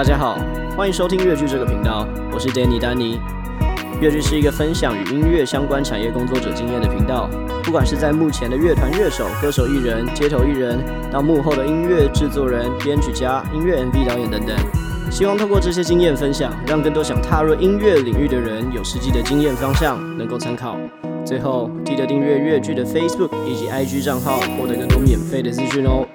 [0.00, 0.38] 大家好，
[0.78, 3.20] 欢迎收听乐剧这个频道，我是 Danny 丹尼。
[4.00, 7.28] 乐剧是一个分享与音乐相关产业工作者经验的频道，
[7.62, 10.78] 不管是在幕前的乐团乐手、歌手艺人、街头艺人，
[11.12, 14.56] 到幕后的音乐制作人、编曲家、音乐 MV 导演等等，
[15.10, 20.78] 希望透过这些经验分享，让更多想踏入音乐领域的人有实际的经验方向，能够参考。
[21.26, 26.06] 最后，记得订阅乐剧的 Facebook 以及 IG 账号，获得更多免费的资讯哦。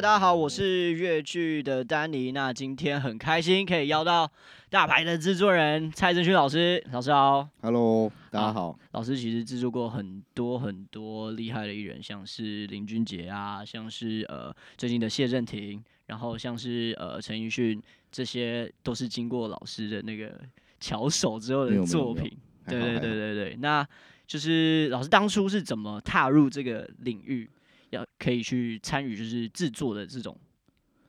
[0.00, 2.30] 大家好，我是越剧的丹尼。
[2.30, 4.30] 那今天很开心可以邀到
[4.70, 6.80] 大牌的制作人蔡正勋老师。
[6.92, 8.68] 老师好，Hello，大家好。
[8.68, 20.32] 啊、老师其实制作过很多很多厉害的艺人，像是林俊杰啊，像是呃最近的谢震廷，然后像是呃陈奕迅，这些都是经过老师的那个
[20.78, 22.30] 巧手之后的作品。
[22.68, 23.84] 对对对对对，那
[24.28, 27.50] 就是老师当初是怎么踏入这个领域？
[27.90, 30.38] 要可以去参与就是制作的这种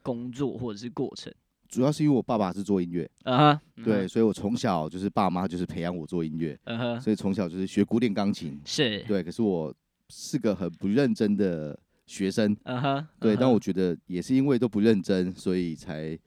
[0.02, 1.34] 工作或者是过程，
[1.68, 4.08] 主要是因为我爸爸是做音乐，啊、uh-huh, 对，uh-huh.
[4.08, 7.00] 所以我从小就是爸妈就是培养我做音乐，uh-huh.
[7.00, 9.74] 所以从小就是学古典钢琴，是对，可是我
[10.10, 13.40] 是个很不认真的学生，uh-huh, 对，uh-huh.
[13.40, 16.20] 但我觉得也是因为都不认真，所以才。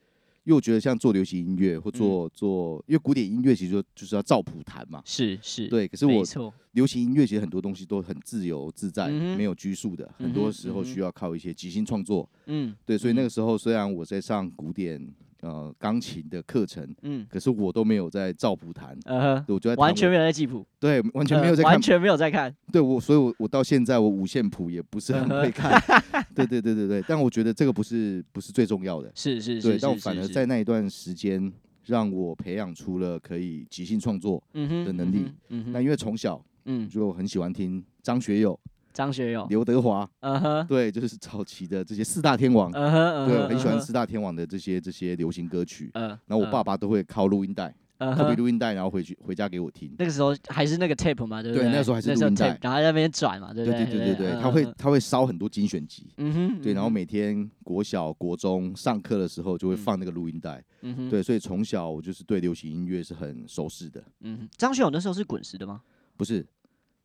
[0.43, 5.87] 因为我觉得像做流行音乐或做做，因为古典音乐其实就就是要照谱弹嘛，是是，对。
[5.87, 12.29] 可是我流行音乐其实很多东西都很自由自在，嗯、没有拘束的，很多时候需要靠一些即兴创作。
[12.45, 12.97] 嗯，对。
[12.97, 15.13] 所以那个时候虽然我在上古典。
[15.43, 25.71] 呃，钢琴的课程，嗯，可是我都没有在照谱弹，呃，我就在完全没有在记谱，对，完全没有在看，呃、完全没有在看，对我，所以我我到现在我五线谱也不是很会看，
[26.13, 31.51] 呃、对对对对对，但我觉得这个不是不是最重要的，是是是，对，但我反而在那一段时间
[31.83, 36.87] 让我培养出了可以即兴创作的能力，嗯哼，那因为从小嗯。
[36.87, 38.57] 就很喜欢听张学友。
[38.93, 49.93] 张学友、刘德华，嗯哼，对，就是早期的这些四大天王，嗯哼，对，我很喜欢四大天王的这些这些流行歌曲，嗯，然后我爸爸都会靠录音带，特别录音带，然后回去回家给我听。
[49.97, 51.63] 那个时候还是那个 tape 嘛，对不对？
[51.65, 53.85] 对，那时候还是录音带，然后在那边转嘛，对不对？
[53.85, 64.03] 对对对对对，他会他会烧很多精选集，嗯哼，对，然后每天国小国中上课的时候就会放那个录音带，嗯哼，对，所以从小我就是对流行音乐是很熟悉的。
[64.21, 65.81] 嗯哼，张学友那时候是滚石的吗？
[66.15, 66.45] 不是。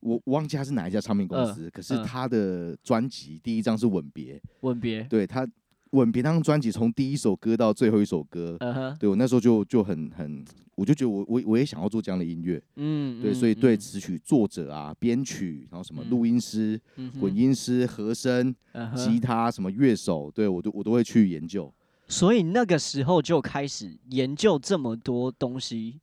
[0.00, 5.44] 我忘记他是哪一家唱片公司，呃、可是他的专辑第一张是吻别《吻别》，《》对他
[5.90, 10.44] 《吻别》那张专辑从第一首歌到最后一首歌，呃、对我那时候就就很很，
[10.76, 21.72] 我就觉得我我我也想要做这样的音乐，嗯，对，所以对词曲作者啊、编曲，然后什么录音师、嗯、混音师、和声、呃、吉他什么乐手，对我都我都会去研究。
[22.06, 25.98] 所以那个时候就开始研究这么多东西，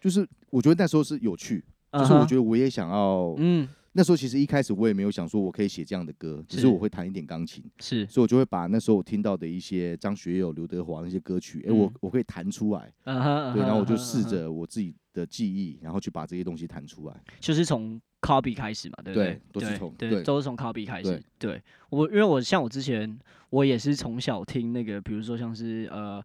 [0.00, 1.62] 就是我觉得那时候是有趣。
[1.98, 19.26] 就是我觉得我也想要，嗯，那时候其实一开始我也没有想说我可以写这样的歌，只是我会弹一点钢琴，是，所以我就会把那时候我听到的一些张学友、刘德华那些歌曲，哎、嗯，我我可以弹出来，对，然后我就试着我自己的记忆，然后去把这些东西弹出来，就是从 copy 开始嘛，对不对？
[19.26, 21.10] 对，都是从对，都是从 copy 开始。
[21.10, 21.62] 对，对。
[21.90, 23.16] 我因为我像我之前
[23.50, 26.20] 我也是从小听那个，比如说像是呃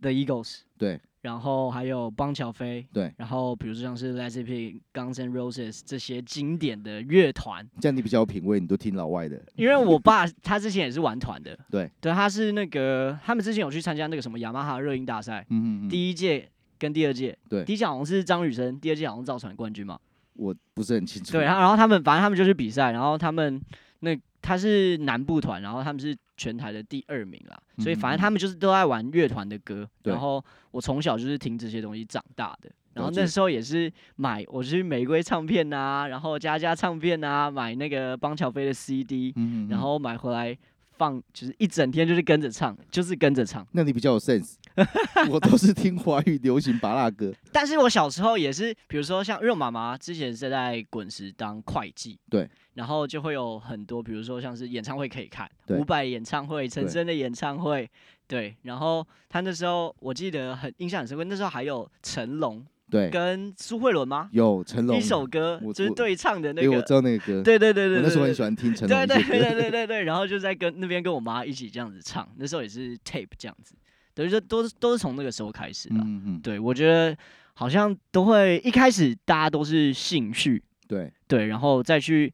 [0.00, 1.00] The Eagles，对。
[1.26, 9.42] 然后还有邦乔飞，对，然后比如说像是 Led Zeppelin、Guns N' Roses 这些经典的乐团，这样你比较有品味，你都听老外的。
[9.56, 16.48] 因为我爸他之前也是玩团的，对，对，他是那个他们之前有去参加那个什么雅马哈热音大赛，嗯嗯嗯，第一届
[16.78, 19.98] 跟第二届，对，第一届好像是张雨生，第二届好像是赵传冠军嘛，
[20.34, 21.32] 我不是很清楚。
[21.32, 23.60] 对，然后他们反正他们就去比赛，然后他们
[24.00, 26.16] 那他是南部团，然后他们是。
[26.38, 40.54] 全台的第二名啦，所以反正他们就是都爱玩乐团的歌，嗯，然后我从小就是听这些东西长大的，然后那时候也是买，我去玫瑰唱片啊，然后佳佳唱片啊，买那个邦乔飞的 CD，嗯，然后买回来
[40.96, 43.66] 放，就是一整天就是跟着唱，就是跟着唱。
[43.72, 44.54] 那你比较有 sense，
[45.30, 47.32] 我都是听华语流行芭乐歌。
[47.52, 52.48] 但是我小时候也是，比如说像，因为我妈妈之前是在滚石当会计，对。
[52.74, 57.90] 然后就会有很多，比如说像是演唱会可以看，伍佰演唱会、陈升的演唱会，
[58.26, 58.54] 对。
[58.62, 64.28] 然后他那时候我记得很印象很深刻，那时候还有成龙，对，跟苏慧伦吗？
[64.32, 70.02] 有成龙一首歌，就是对唱的那个，我知道那个歌，对对对对，我那时候很喜欢听成龙，对对对对对对对。
[70.04, 73.74] 然后就在跟那边跟我妈一起这样子唱，那时候也是 tape 这样子，
[74.14, 75.96] 等于说都是都是从那个时候开始的。
[75.96, 77.16] 嗯嗯，对我觉得
[77.54, 82.32] 好像都会一开始大家都是兴趣，对对，然后再去。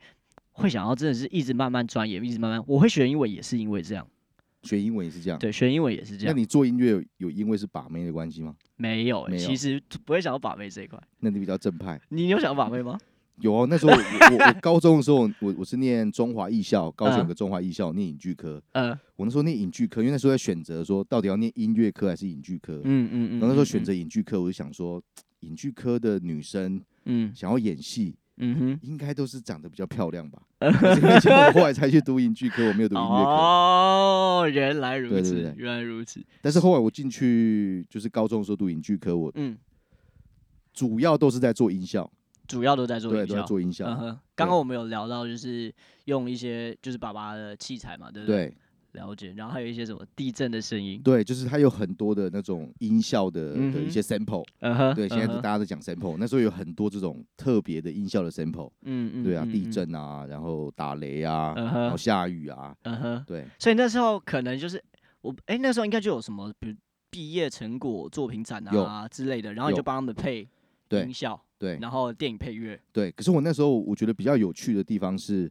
[0.55, 2.63] 会想要真的是一直慢慢钻研，一直慢慢。
[2.67, 4.07] 我会学英文也是因为这样，
[4.63, 5.39] 学英文也是这样。
[5.39, 6.35] 对，学英文也是这样。
[6.35, 8.55] 那你做音乐有，有因为是把妹的关系吗？
[8.77, 11.01] 没有，没有，其实不会想要把妹这一块。
[11.21, 12.01] 那你比较正派。
[12.09, 12.99] 你有想要把妹吗？
[13.41, 18.63] 有啊，那时候我我，我高中的时候，我我是念中华艺校，高雄有个中华艺校念影剧科。
[18.73, 22.81] 嗯，我那时候念影剧科，因为那时候在选择说到底要念音乐科还是影剧科。
[22.85, 23.41] 嗯嗯嗯。
[23.41, 25.03] 然后那时候选择影剧科，我就想说，
[25.41, 30.43] 影剧科的女生，嗯，想要演戏，嗯哼，应该都是长得比较漂亮吧。
[31.21, 33.31] 所以我后来才去读影剧科，我没有读音乐科。
[33.31, 36.25] 哦，原来如此，对对对，原来如此。
[36.41, 39.57] 但是后来我进去就是高中的时候读影剧科，我嗯，
[40.73, 42.11] 主要都是在做音效。
[42.49, 43.85] 主要都在做音效，对，都在做音效。
[43.87, 45.73] 刚、uh、刚.我们有聊到，就是
[46.07, 48.49] 用一些就是爸爸的器材嘛，对不对？
[48.49, 48.57] 对，
[48.93, 49.33] 了解。
[49.37, 54.45] 然后还有一些什么地震的声音，对，就是它有很多的那种音效的、嗯、的一些 sample。
[54.61, 56.17] 嗯哼，对，现在大家都讲 sample，、uh.
[56.19, 58.71] 那时候有很多这种特别的音效的 sample。
[58.83, 61.65] 嗯嗯，对啊，地震啊，然后打雷啊，uh.
[61.65, 62.75] 然后下雨啊。
[62.83, 63.47] 嗯哼，对。
[63.59, 64.83] 所以那时候可能就是
[65.21, 66.77] 我，哎、欸，那时候应该就有什么，比如
[67.11, 70.49] 毕业成果作品展啊之类的，然后你就帮他们配
[70.91, 71.41] 音效。
[71.59, 72.81] 对，然后电影配乐。
[72.93, 75.49] 对，可是我那时候我觉得比较有趣的地方是，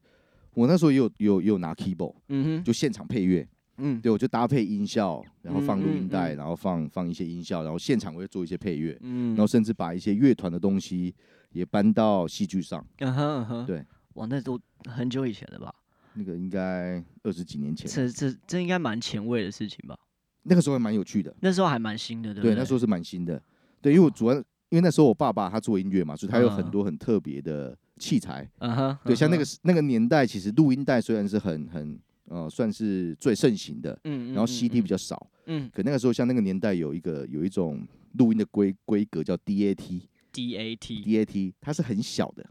[0.53, 11.13] 我那时候也有有也有拿 keyboard，嗯哼，就现场配乐，嗯，对，我就搭配音效，然后放录音带，嗯嗯嗯，然后放放一些音效，然后现场我会做一些配乐，嗯，然后甚至把一些乐团的东西
[11.51, 15.73] 也搬到戏剧上，嗯哼嗯哼，对，哇，那都很久以前了吧？
[16.13, 19.97] 那个应该二十几年前，这这这应该蛮前卫的事情吧？
[20.43, 22.53] 那个时候还蛮有趣的，那时候还蛮新的，对不对？
[22.53, 23.41] 对，那时候是蛮新的，
[23.81, 24.43] 对，因为我主要。
[24.71, 28.49] 因为那时候我爸爸他做音乐嘛，所以他有很多很特别的器材。
[28.57, 37.87] 嗯哼，对，像那个那个年代，其实录音带虽然是很很呃算是最盛行的，嗯，然后 CD 比较少，嗯，可那个时候像那个年代有一个有一种
[38.17, 42.49] 录音的规规格叫 DAT，DAT，DAT，它是很小的，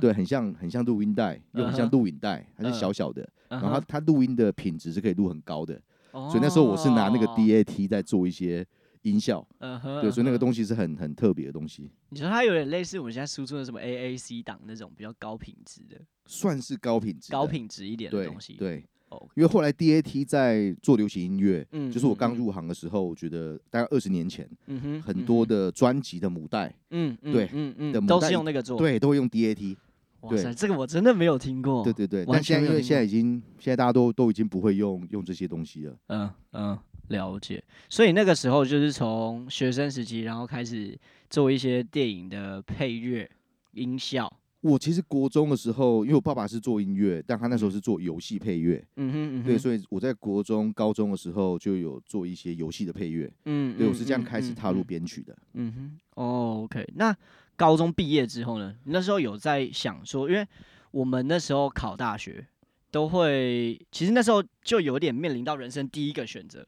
[0.00, 5.80] 对，很像很像录音带，又很像录影带，它是小小的，然后它它录音的品质是可以录很高的，
[6.12, 8.66] 所以那时候我是拿那个 DAT 在做一些。
[9.02, 11.90] 音效，嗯哼，对，所以那个东西是很很特别的东西。
[12.10, 18.54] 你说它有点类似我们现在输出的什么 AAC 档那种比较高品质的，算是高品质、高品质一点的东西。
[18.54, 29.76] 对，哦，因为后来 DAT 在做流行音乐，嗯，就是我刚入行的时候，我觉得大概二十年前，嗯哼，很多的专辑的母带，嗯，对，嗯嗯，都是用那个做，对，都会用 DAT。
[30.22, 31.84] 哇塞，这个我真的没有听过。
[31.84, 35.96] 对对对，但现在因为现在已经现在大家都都已经不会用用这些东西了。
[36.08, 36.78] 嗯嗯。
[37.08, 43.28] 了解，所以那个时候就是从学生时期，然后开始做一些电影的配乐
[43.72, 44.32] 音效。
[44.60, 48.84] 我其实国中的时候，因为我爸爸是做音乐，但他那时候是做游戏配乐。
[48.96, 53.30] 嗯哼，嗯哼，对，所以我在国中、高中的时候就有做一些游戏的配乐。
[53.44, 55.36] 嗯，对，我是这样开始踏入编曲的。
[55.54, 56.86] 嗯哼，哦，OK。
[56.96, 57.16] 那
[57.56, 58.74] 高中毕业之后呢？
[58.84, 60.46] 那时候有在想说，因为
[60.90, 62.46] 我们那时候考大学。
[62.90, 66.66] 都会，其实那时候就有点面临到人生第一个选择。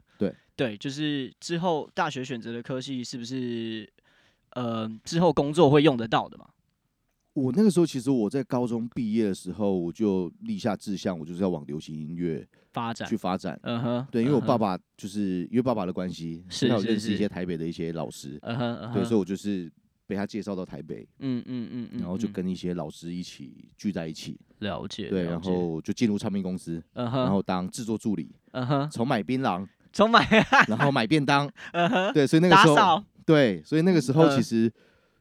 [0.61, 3.91] 对对，就是之后大学选择的科系是不是，
[4.51, 6.47] 呃，之后工作会用得到的嘛？
[7.33, 13.59] 我那个时候其实我在高中毕业的时候，我就立下志向，我就是要往流行音乐发展，去发展。
[13.63, 18.39] 嗯哼，对，因为我爸爸就是因为爸爸的关系，是他有认识一些台北的一些老师。
[18.43, 19.73] 嗯哼，对，所以我就是。
[20.11, 30.27] 被他介绍到台北，嗯嗯嗯嗯，然后就跟一些老师一起聚在一起，了解，对，然后就进入唱片公司，然后当制作助理，嗯哼，从买槟榔，从买，
[30.69, 31.51] 然后买便当，
[32.15, 34.73] 对，所以那个时候，对，所以那个时候其实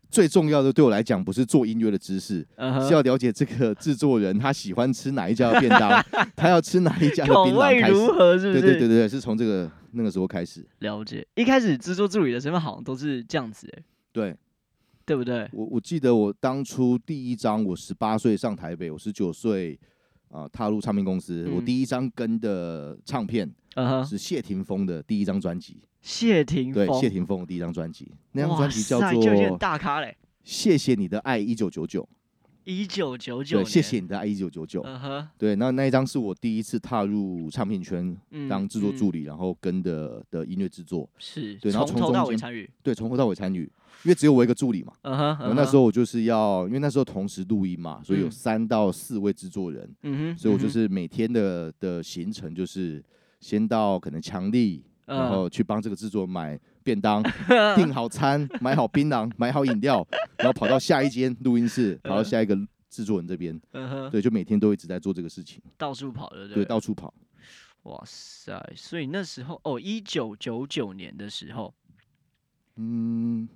[0.10, 6.04] 最重要的对我来讲不是做音乐的知识，嗯，是要了解这个制作人他喜欢吃哪一家的便当，
[6.36, 8.62] 他要吃哪一家的槟榔开始，如何是不是？
[8.62, 11.26] 对对对对，是从这个那个时候开始了解。
[11.36, 14.36] 一开始制作助理的身份好像都是这样子，哎，对。
[15.06, 15.50] 对不对？
[15.54, 19.76] 我我记得我当初第一张，我十八岁上台北，我十九岁
[20.30, 21.46] 啊踏入唱片公司。
[21.48, 23.52] 嗯、我第一张跟的唱片
[24.08, 25.82] 是谢霆锋的第一张专辑。
[26.02, 26.86] 谢霆锋。
[26.86, 29.10] 对谢霆锋的第一张专辑，那张专辑叫做
[29.58, 30.16] 《大咖嘞》。
[30.44, 32.08] 谢谢你的爱一九九九。
[32.66, 34.82] 一九九九，对，谢谢你的爱一九九九。
[34.86, 38.16] 嗯哼，对，那那一张是我第一次踏入唱片圈
[38.48, 41.10] 当制作助理，然后跟的的音乐制作。
[41.18, 43.62] 是，对，然后从头到尾参与，对，从头到尾参与。
[44.04, 53.04] 因为只有我一个助理嘛，嗯哼，然后那时候我就是要，因为那时候同时录音嘛，所以有三到四位制作人，嗯哼，所以我就是每天的的行程就是
[53.40, 57.24] 先到可能强力，然后去帮这个制作买便当，
[57.76, 60.06] 订好餐，买好槟榔， 买好饮料，
[60.38, 62.56] 然后跑到下一间录音室，跑到下一个
[62.90, 63.60] 制作人这边，
[64.12, 67.14] 对，就每天都一直在做这个事情，到处跑的，对，到处跑，
[67.84, 71.74] 哇塞，所以那时候哦，一九九九年的时候，
[72.76, 73.48] 嗯。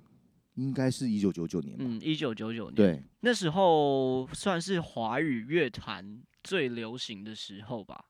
[0.56, 1.84] 应该是一九九九年吧。
[1.84, 2.74] 嗯，一九九九年。
[2.76, 8.04] 对，那时候算是华语乐坛最流行的时候吧。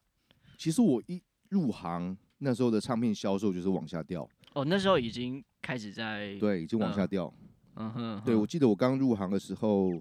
[0.59, 1.23] 其实我一
[1.54, 4.28] 入行，那时候的唱片销售就是往下掉。
[4.54, 6.37] 哦，那时候已经开始在。
[6.40, 7.32] 对，已经往下掉。
[7.76, 8.23] 嗯哼。
[8.25, 9.92] 对，我记得我刚入行的时候，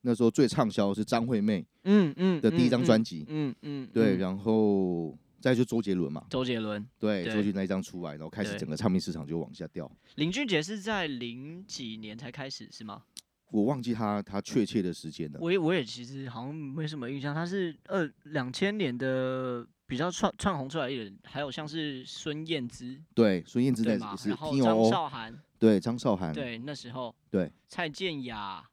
[0.00, 9.90] 那时候最畅销的是张惠妹，嗯嗯的第一张专辑，嗯嗯，对，然后再就周杰伦嘛，周杰伦，对，周杰伦那一张出来，然后开始整个唱片市场就往下掉。
[10.16, 13.02] 林俊杰是在零几年才开始是吗？
[13.50, 15.38] 我忘记他他确切的时间了。
[15.40, 28.64] 我也我也其实好像没什么印象，他是二两千年的比较窜窜红出来的人，还有像是孙燕姿，对，孙燕姿在也是，然后张韶涵，对，张韶涵，对，那时候，对，蔡健雅，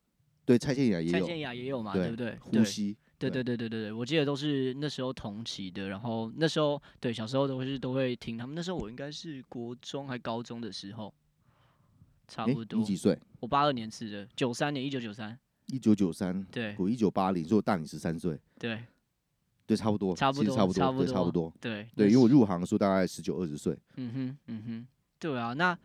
[0.46, 2.38] 对，蔡健雅也有，蔡健雅也有嘛，对不对？
[2.40, 11.14] 呼吸，对对对对对对，我记得都是那时候同期的，然后那时候对小时候都是都会听他们，那时候我应该是国中还高中的时候。
[12.28, 12.80] 差不多。
[12.80, 13.20] 你几岁？
[13.42, 15.38] 我八二年次的，九三年，一九九三。
[15.66, 16.42] 一九九三。
[16.46, 16.74] 对。
[16.80, 18.40] 我一九八零，所以我大你十三岁。
[18.58, 18.82] 对。
[19.66, 20.16] 对，差不多。
[20.16, 20.56] 差不多。
[20.56, 20.92] 差不多。
[20.94, 21.54] 对，差不多。
[21.60, 21.88] 对。
[21.96, 23.78] 对，因为我入行的时候大概十九二十岁。
[23.96, 24.88] 嗯哼，嗯哼。
[25.20, 25.78] 对啊，那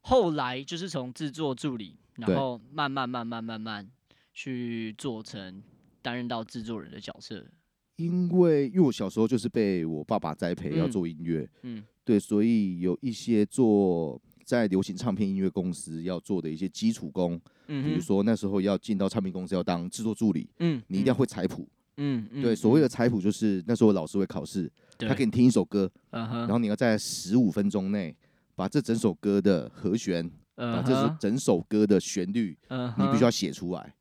[0.00, 3.88] 后来就是从制作助理，然后慢慢慢慢慢慢
[4.32, 5.62] 去做成
[6.00, 7.46] 担任到制作人的角色。
[7.96, 11.48] 因为，因为我小时候就是被我爸爸栽培要做音乐。
[11.62, 11.84] 嗯。
[12.04, 14.20] 对，所以有一些做。
[14.44, 21.70] 在流行唱片音乐公司要做的一些基础功，嗯，比如说那时候要进到唱片公司要当制作助理，嗯，你一定要会采谱，嗯，
[22.42, 28.16] 对，所谓的采谱就是那时候老师会考试，他给你听一首歌，然后你要在十五分钟内
[28.54, 32.56] 把这整首歌的和弦，把这首整首歌的旋律，
[32.98, 33.94] 你必须要写出来。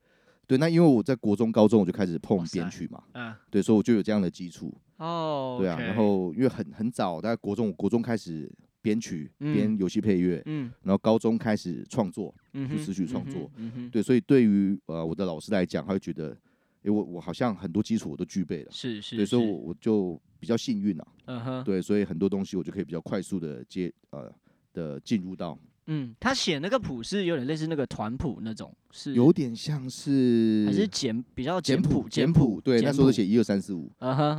[0.47, 4.73] 对，那因为我在国中、高中我就开始碰编曲嘛，嗯，对，所以我就有这样的基础。
[4.97, 8.51] 哦，对啊，然后因为很很早，大概国中，国中开始。
[8.83, 13.47] 编曲、编游戏配乐，嗯，然后高中开始创作，嗯，就词曲创作，
[13.91, 16.35] 对，所以对于呃我的老师来讲，他会觉得，
[16.83, 24.33] 哎，我我好像很多基础我都具备了，是是，对，所以我我就比较幸运啊，嗯哼，对，所以很多东西我就可以比较快速的接呃
[24.73, 25.57] 的进入到。
[25.87, 33.91] 嗯，他写那个谱是有点类似那个团谱那种，是有点像是还是简比较简谱简谱，对，那时候写一二三四五，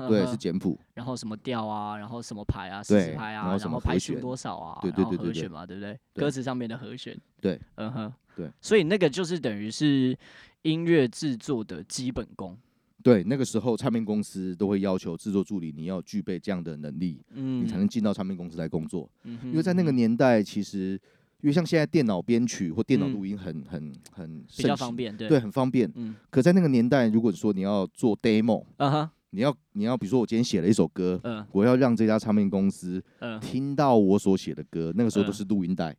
[0.09, 0.79] 对，是简谱。
[0.95, 5.99] 然后什么调啊，然后什么牌啊，四四拍啊，然后拍数多少啊，对对对和弦嘛，对不对？
[6.15, 8.49] 歌词上面的和弦，对，嗯哼，对。
[8.61, 10.17] 所以那个就是等于是
[10.63, 12.57] 音乐制作的基本功。
[13.03, 19.11] 对，那个时候唱片公司都会要求制作助理你要具备这样的能力，嗯，你才能进到唱片公司来工作。
[19.25, 21.01] 嗯，因为在那个年代其实。
[21.43, 25.91] 因为像现在电脑编曲或电脑录音很很很比较方便，对，对，很方便。
[25.97, 33.03] 嗯，可在那个年代，如果说你要做 demo，啊哈，你要你要比如说我今天写了一首歌，嗯，我要让这家唱片公司
[33.41, 35.93] 听到我所写的歌，那个时候都是录音带，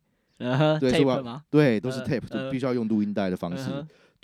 [0.80, 1.44] 对，是吧？
[1.50, 3.68] 对，都是 tape，都必须要用录音带的方式，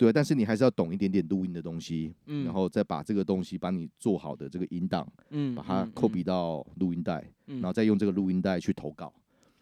[0.05, 0.13] 对。
[0.13, 9.13] 但是你还是要懂一点点录音的东西，嗯，然后再把这个东西把你做好的这个音档，嗯，把它 copy 到录音带，嗯然后再用这个录音带去投稿。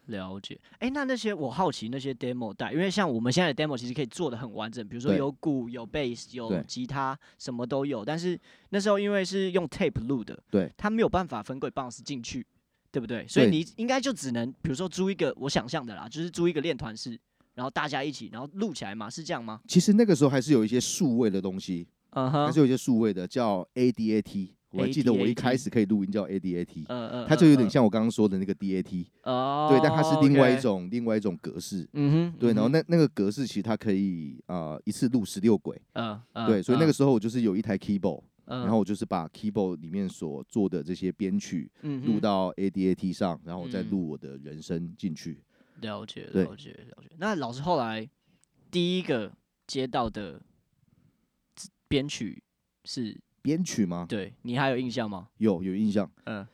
[0.06, 8.04] 了解，哎、欸，那那些我好奇那些 demo 带，因为像我们现在的 demo 其实可以做的很完整，比如说有鼓、有 bass、有吉他，什么都有。
[8.04, 8.36] 但是
[8.70, 12.44] 那时候因为是用 tape 录的，对，它没有办法分轨 bounce 进去，
[12.90, 13.24] 对不对？
[13.28, 17.16] 所以你应该就只能，比如说租一个，我想象的啦，就是租一个练团室，
[17.54, 19.60] 然后大家一起，然后录起来嘛，是这样吗？
[19.66, 24.50] 其实那个时候还是有一些数位的东西，嗯哼，还是有一些数位的叫 ADAT。
[24.72, 41.68] 我还记得我一开始可以录音叫 ADAT，嗯嗯，它就有点像我刚刚说的那个 DAT，哦，对，但它是另外一种另外一种格式，嗯哼，对，然后那那个格式其实它可以啊一次录十六轨，嗯，对，所以那个时候我就是有一台 keyboard，然后我就是把 keyboard 里面所做的这些编曲
[42.04, 45.42] 录到 ADAT 上，然后我再录我的人声进去。
[45.80, 47.10] 了解，了解，了解。
[47.18, 48.08] 那老师后来
[48.70, 49.32] 第一个
[49.66, 50.40] 接到的
[51.88, 52.42] 编曲
[52.84, 53.20] 是？
[53.42, 54.04] 编曲吗？
[54.06, 55.30] 对，你还有印象吗？
[55.38, 56.10] 有，有印象。
[56.24, 56.46] 嗯，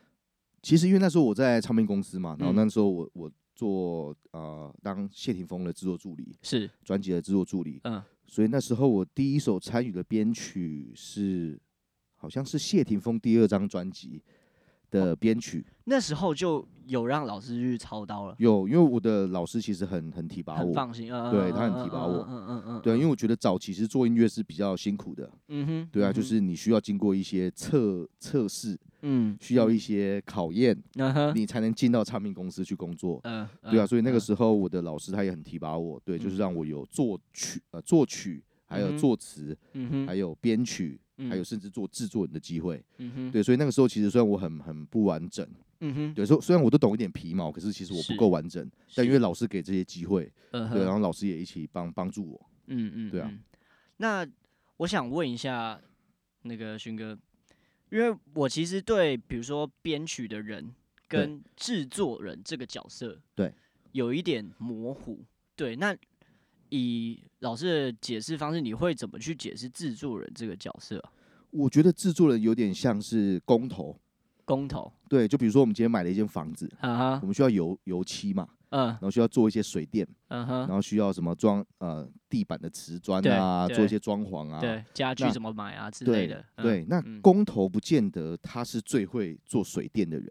[0.62, 7.80] 其实因为那时候我在唱片公司嘛，然后那时候我我做呃当谢霆锋的制作助理，是专辑的制作助理。
[7.82, 11.60] 嗯，所以那时候我第一首参与的编曲是，
[12.14, 14.22] 好像是谢霆锋第二张专辑
[14.90, 15.64] 的编曲。
[15.66, 16.66] 哦，那时候就。
[16.86, 18.36] 有让老师去操刀了？
[18.38, 30.80] 有，因为我的老师其实很很提拔我，放心，对他很提拔我，嗯嗯嗯，对，因为我觉得早期其实做音乐是比较辛苦的，嗯哼，对啊，就是你需要经过一些测测试，嗯，需要一些考验，
[31.34, 45.48] 你才能进到唱片公司去工作，嗯，对啊，所以那个时候我的老师他也很提拔我，对，就是让我有作曲呃作曲，还有作词，嗯哼，还有编曲，还有甚至做制作人的机会，嗯哼，对，所以那个时候其实虽然我很很不完整。
[45.80, 48.66] 嗯哼，对，说虽然我都懂一点皮毛，可是其实我不够完整。
[48.94, 52.50] 但因为老师给这些机会，对，然后老师也一起帮帮助我。
[52.68, 53.30] 嗯嗯，对啊。
[53.98, 54.26] 那
[54.78, 55.78] 我想问一下
[56.42, 57.18] 那个勋哥，
[57.90, 60.74] 因为我其实对比如说编曲的人
[61.06, 63.52] 跟制作人这个角色，对，
[63.92, 65.22] 有一点模糊。
[65.54, 65.94] 对，那
[66.70, 71.02] 以老师的解释方式，你会怎么去解释制作人这个角色？
[71.50, 73.98] 我觉得制作人有点像是工头。
[74.44, 74.92] 工头。
[75.08, 86.44] 对，就比如说我们今天买了一间房子，啊、我们需要油油漆嘛，嗯，然后需要做一些水电，嗯、然后需要什么装呃地板的瓷砖啊，做一些装潢啊，对，家具怎么买啊之类的。
[86.56, 90.30] 对，对，那工头不见得他是最会做水电的人，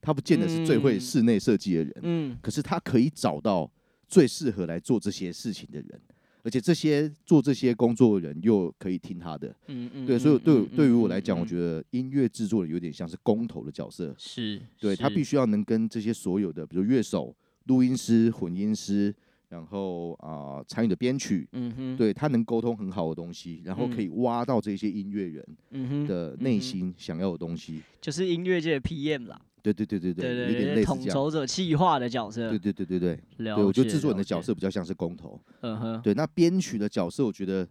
[0.00, 3.70] 他不见得是最会室内设计的人，嗯，可是他可以找到
[4.14, 6.00] 最适合来做这些事情的人。
[6.46, 11.58] 而且这些做这些工作的人又可以听他的，嗯嗯，对，所以对、嗯、对于我来讲，嗯、我觉。
[11.58, 19.14] 得音乐制作人有点像是工头的角色，是，对，他必须要能跟这些所有的，比如乐手、录音师、混音师，
[19.48, 29.40] 然后啊参与的编曲，嗯哼，对他能沟通很好的东西，然后可以挖到这些音乐人的内心想要的东西，就是音乐界的 PM 啦。
[29.72, 32.50] 对对对对对，有点类似统筹者、企划的角色。
[32.50, 35.40] 对对对对对，对我觉得制作人的角色比较像是工头。
[35.60, 36.02] 嗯哼。
[36.02, 37.66] 对，那编曲的角色，我觉得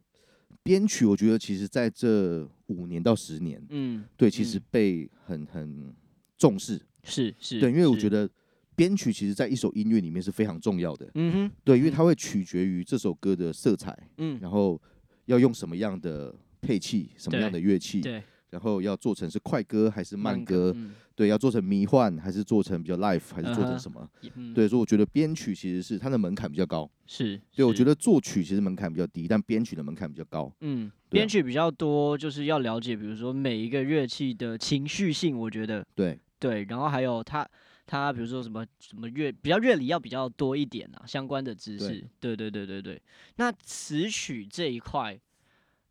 [0.63, 5.93] 编曲，我觉得其实在这五年到十年，嗯，对，其实被很很
[6.37, 6.81] 重视。
[7.03, 7.59] 是是。
[7.59, 8.27] 对，因为我觉得
[8.75, 11.07] 编曲其实在一首音乐里面是非常重要的。
[11.13, 11.51] 嗯哼。
[11.63, 14.81] 对，因为它会取决于这首歌的色彩，嗯，然后
[15.25, 18.23] 要用什么样的配器，什么样的乐器，对。
[18.49, 20.71] 然后要做成是快歌还是慢歌？
[20.75, 24.09] 嗯、对，要做成迷幻还是做成比较 life，还是做成什么？
[24.35, 26.89] 嗯、对，所以我觉得编曲其实是它的门槛比较高。
[27.05, 30.51] 是，对，我觉得作曲其实门槛比较低，但编曲的门槛比较高。
[30.61, 37.47] 嗯，编曲比较多，就是要了解，比如说每一个乐器的情绪性，我觉得对对，然后还有它
[37.85, 42.03] 它比如说什么什么乐比较乐理要比较多一点啊，相关的知识。
[42.19, 42.99] 对对对对对。
[43.35, 45.19] 那词曲这一块，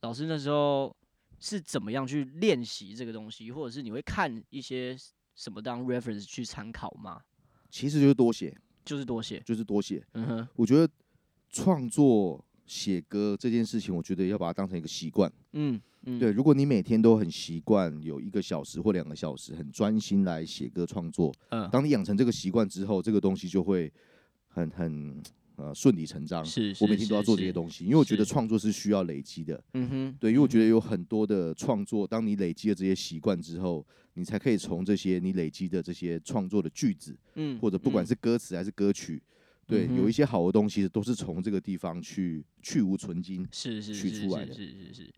[0.01, 0.95] 老师那时候。
[1.43, 4.97] 是怎么样去练习这个东西，或者是你会看一些
[5.35, 7.21] 什么当 reference 去参考吗？
[7.69, 10.07] 其实就是多写，就是多写，就是多写。
[10.15, 10.89] 嗯哼，我觉得
[11.51, 15.31] 创作写歌这件事情，我觉得要把它当成一个习惯。
[15.55, 23.93] 嗯嗯，对，如果你每天都很习惯有一个小时或两个小时很专心来写歌创作，嗯，当你养成这个习惯之后，这个东西就会
[24.47, 25.21] 很很。
[25.57, 26.45] 呃，顺理成章。
[26.45, 29.63] 是，我每天都要做这些东西，因为我觉得创作是需要累积的。
[29.75, 39.23] 嗯哼，对，因为我觉得有很多的创作，当你累积了这些习惯之后，你才可以从这些你累积的这些创作的句子，嗯，或者不管是歌词还是歌曲，
[39.67, 44.53] 对，有一些好的东西都是从这个地方去去无存菁，是是取出来的。
[44.55, 45.13] 是是是。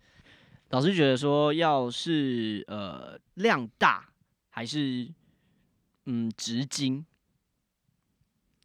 [0.70, 4.08] 老师觉得说，要是呃量大
[4.48, 5.08] 还是
[6.06, 7.04] 嗯直精？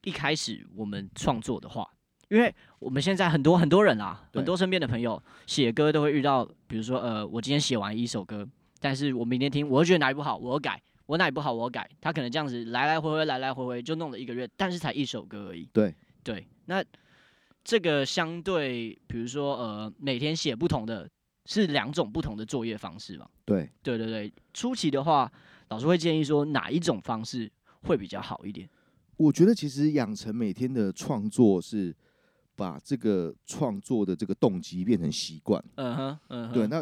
[0.04, 1.90] 一开始我们创作的话，
[2.30, 8.48] 因为我们现在很多很多人啦，很多身边的朋友写歌都会遇到，比如说呃，我今天写完一首歌，
[8.80, 11.90] 但是我明天听，我会觉得哪里不好，我要改；我哪里不好，我要改。
[12.00, 15.68] 他可能这样子来来回回，来来回回就弄了一个月，但是才一首歌而已。
[15.74, 16.84] 对对，那
[17.64, 21.10] 这个相对，比如说呃，每天写不同的，
[21.46, 23.28] 是两种不同的作业方式嘛？
[23.44, 25.30] 对对对对，初期的话，
[25.68, 28.70] 老师会建议说哪一种方式会比较好一点？
[29.20, 31.94] 我觉得其实养成每天的创作是
[32.56, 35.62] 把这个创作的这个动机变成习惯。
[35.76, 36.54] 嗯哼，嗯哼。
[36.54, 36.82] 对，那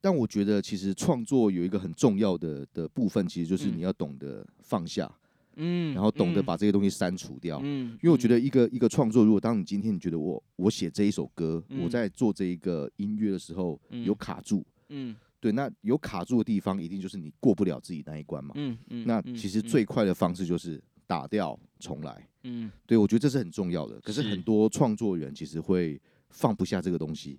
[0.00, 5.12] 但我觉得其实创作有一个很重要的的部分，其实就是你要懂得放下，
[5.56, 7.60] 嗯，然后懂得把这些东西删除掉。
[7.64, 18.52] 嗯，因为我觉得一个一个创作，如果当你今天你觉得我我写这一首歌，嗯，我在做这一个音乐的时候有卡住，嗯，对，那有卡住的地方，一定就是你过不了自己那一关嘛。
[18.54, 19.04] 嗯嗯。
[19.04, 20.80] 那其实最快的方式就是。
[21.12, 24.00] 打掉重来，嗯，对，我觉得这是很重要的。
[24.00, 27.36] 可是很多创作人其实会放不下这个东西，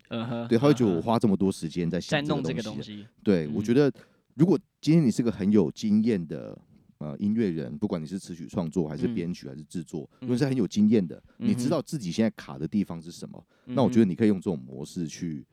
[0.47, 3.03] 对，他会觉得我花这么多时间在想弄这个东西。
[3.23, 3.91] 对，我觉得
[4.35, 6.55] 如果今天你是个很有经验的
[6.99, 15.43] 呃音乐人，不管你是词曲创作还是编曲还是制作，如果是很有经验的，你知道自己现在卡的地方是什么，那我觉得你可以用这种模式去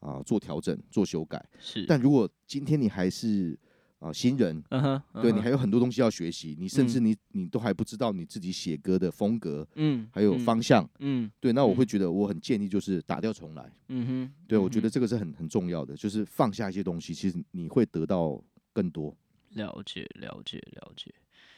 [0.00, 1.42] 啊做调整、做修改。
[1.58, 3.58] 是，但如果今天你还是
[4.00, 19.14] 啊，新人，嗯哼，对你还有很多东西要学习，你甚至你你都还不知道你自己写歌的风格，嗯，还有方向，嗯，对，那我会觉得我很建议就是打掉重来，嗯哼，对，我觉得这个是很很重要的，就是放下一些东西，其实你会得到更多。
[19.50, 21.14] 了解，了解，了解。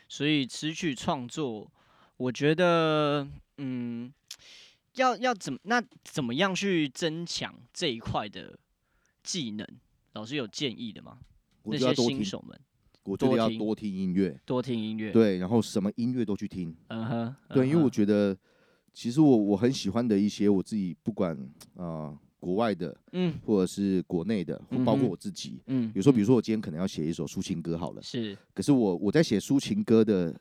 [0.08, 1.70] 所以词曲创作，
[2.16, 3.28] 我觉得，
[3.58, 4.12] 嗯，
[4.94, 8.58] 要要怎么那怎么样去增强这一块的
[9.22, 9.64] 技能？
[10.14, 11.18] 老师有建议的吗？
[11.62, 12.58] 我觉得要多听，新手们，
[13.04, 18.36] 我觉得要多听音乐，多听音乐，对，然后什么音乐都去听，嗯哼，对，因为我觉得
[18.92, 21.36] 其实我我很喜欢的一些我自己不管
[21.76, 30.34] 啊、呃、国外的，嗯，或者是国内的，或包括我自己，嗯，有时候比如说我今天可能要写一首抒情歌好了，是，可是我我在写抒情歌的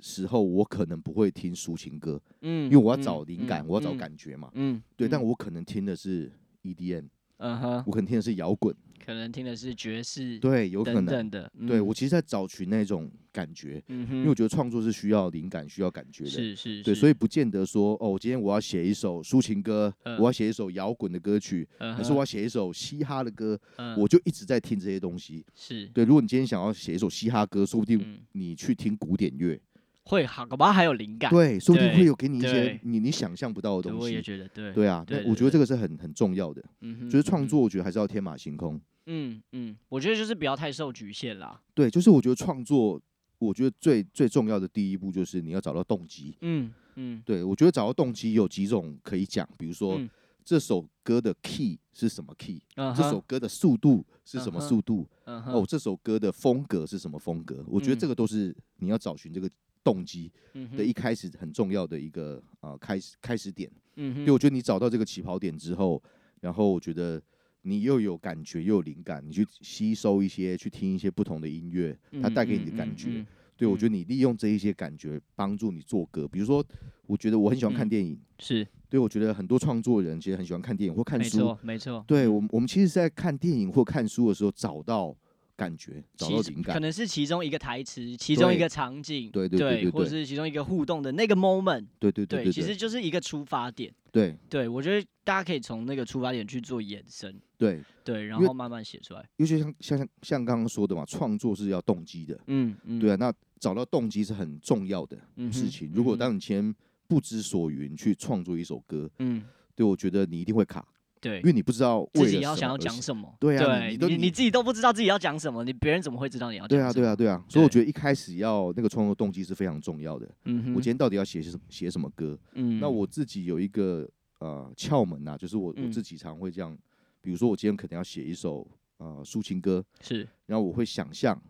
[0.00, 6.30] 时候我可能不会听抒情歌，嗯，因为我要找灵感，我要找感觉嘛，嗯，对，但我可能听的是
[6.62, 7.04] EDM，
[7.38, 8.74] 嗯哼，我可能听的是摇滚。
[9.04, 11.50] 可能听的是爵士，对，有可能的。
[11.58, 16.30] 嗯、对我其实，在找寻那种感觉，嗯、因为我觉得创作是需要灵感、需要感觉的。
[16.30, 25.44] 是是，是对，所以不见得说，哦，我今天我要写一首抒情歌，呃、我要写一首摇滚的歌曲，还、呃、是我要写一首嘻哈的歌，呃、我就一直在听这些东西。
[25.54, 29.60] 是对，如果你今天想要写一首嘻哈歌，说不定你去听古典乐。
[30.08, 31.30] 会好，搞不好还有灵感。
[31.32, 34.04] 对，说不定会有给你一些你你想象不到的东西。
[34.04, 34.72] 我也觉得，对。
[34.72, 36.62] 对啊，对，我觉得这个是很很重要的。
[36.80, 37.10] 嗯哼。
[37.10, 38.80] 就是创作，我觉得还是要天马行空。
[39.06, 41.60] 嗯嗯，我觉得就是不要太受局限啦。
[41.74, 43.00] 对，就是我觉得创作，
[43.38, 46.36] 我觉得最最重要的第一步就是你要找到动机。
[46.40, 47.20] 嗯嗯。
[47.26, 50.00] 对，我觉得找到动机有几种可以讲，比如说
[50.44, 52.62] 这首歌的 key 是什么 key，
[52.96, 57.64] 这首歌的速度是什么速度，哦，这首歌的风格是什么风格。
[57.66, 59.50] 我觉得这个都是你要找寻这个。
[59.86, 60.32] 动机
[60.76, 66.02] 的一开始很重要的一个啊、呃、开始开始点，嗯哼，对，我觉得你找到这个起跑点之后，
[66.40, 67.22] 然后我觉得
[67.62, 76.66] 你又有感觉又有灵感，你去吸收一些去听一些不同的音乐，它带给你的感觉，嗯嗯嗯嗯、对，我觉得你利用这一些感觉帮助你做歌，比如说，
[77.06, 78.66] 我觉得我很喜欢看电影，嗯、是。
[78.88, 85.16] 对，我觉得很多创作人其实很喜欢看电影或看书，没错，没错，对我们我们其实是在看电影或看书的时候找到。
[85.56, 93.92] 感觉找到灵感，可能是其中一个台词，其中一个场景，对对对，或者是其中一个互动的那个 moment，对对对，其实就是一个出发点。
[94.12, 97.34] 对对，我觉得大家可以从那个出发点去做延伸。
[97.58, 99.26] 对对，然后慢慢写出来。
[99.36, 102.38] 尤其像像像刚刚说的嘛，创作是要动机的。
[102.46, 105.18] 嗯嗯，对啊，那找到动机是很重要的
[105.52, 105.90] 事情。
[105.94, 106.74] 如果当你先
[107.06, 109.42] 不知所云去创作一首歌，嗯，
[109.74, 110.86] 对，我觉得你一定会卡。
[111.26, 116.68] 对，因为你不知道自己要想要讲什么，对啊，你你你自己都不知道自己要讲什么，你别人怎么会知道你要讲？
[116.68, 117.44] 对啊，对啊，对啊。
[117.48, 120.28] 所以我觉得一开始要那个创作动机是非常重要的。
[120.44, 122.38] 嗯哼，我今天到底要写什么写什么歌？
[122.52, 124.08] 嗯，那我自己有一个
[124.38, 126.76] 呃窍门呐，就是我我自己常会这样，
[127.20, 128.66] 比如说我今天可能要写一首
[128.98, 131.40] 呃抒情歌，是，然后我会想象，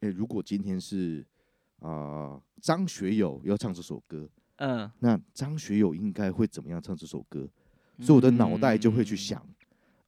[0.00, 1.24] 哎，如果今天是
[1.80, 7.46] 啊张学友要唱这首歌，嗯，那张学友应该会怎么样唱这首歌？
[8.00, 9.44] 所以我的脑袋就会去想，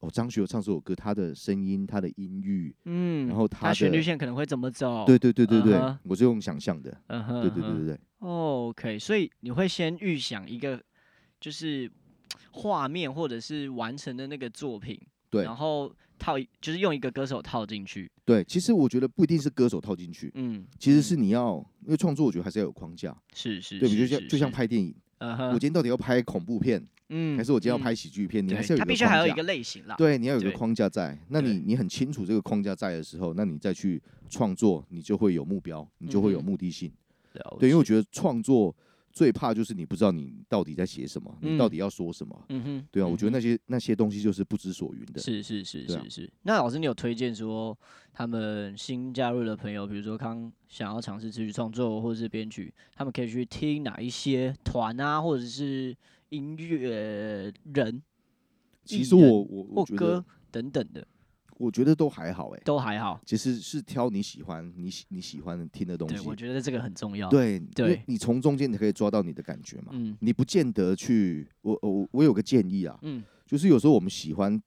[0.01, 5.05] 哦，张学友唱这首歌，他的声音，他的音域，嗯，然后他的旋律线可能会怎么走？
[5.07, 8.01] 对对对对对，我是用想象的，嗯哼，对对对对对。
[8.19, 10.83] OK，所以你会先预想一个
[11.41, 11.91] 就是
[12.51, 18.11] 画面或者是完成的那个作品，对，然后套就是用一个歌手套进去。
[18.25, 26.85] 对，其实我觉得不一定是歌手套进去，嗯，其实是你要，因为创作我觉得还是要有框架，是是，对，比如像就像拍电影，嗯哼，我今天到底要拍恐怖片？
[27.11, 29.95] 嗯，还是我今天要拍喜剧片，你还是有，它必须还有一个类型啦。
[29.97, 31.19] 对，你要有一个框架在。
[31.29, 36.93] 那你你很清楚这个框架在的时候，那你再去创作，你就会有目标，你就会有目的性。
[37.59, 38.75] 对，因为我觉得创作
[39.11, 42.45] 最怕就是你不知道你到底在写什么，你到底要说什么。
[42.51, 45.21] 嗯哼，对啊，我觉得那些那些东西就是不知所云的。
[45.21, 46.31] 是是是是是。
[46.43, 47.77] 那老师，你有推荐说
[48.13, 55.97] 他们新加入的朋友，比如说刚想要尝试词曲创作或者是编曲，他们可以去听哪一些团啊，或者是？
[56.31, 58.03] 音乐人，
[58.85, 61.07] 其实我我我觉得歌等等的，
[61.57, 63.21] 我觉得都还好哎，都还好。
[63.25, 66.27] 其实是挑你喜欢你喜你喜欢听的东西。
[66.27, 67.29] 我觉得这个很重要。
[67.29, 69.93] 对对，你从中间你可以抓到你的感觉嘛。
[69.93, 74.61] 嗯，你不见得去，我我我有个建议啊，嗯，就是有时候我们喜欢